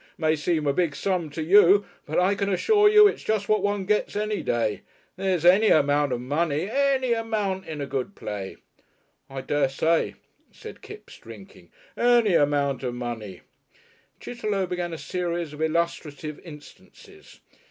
[0.17, 3.61] May seem a big sum to you, but I can assure you it's just what
[3.61, 4.81] one gets any day.
[5.15, 8.57] There's any amount of money, an ny amount, in a good play."
[9.29, 10.15] "I dessay,"
[10.51, 11.69] said Kipps, drinking.
[11.95, 13.41] "Any amount of money!"
[14.19, 17.39] Chitterlow began a series of illustrative instances.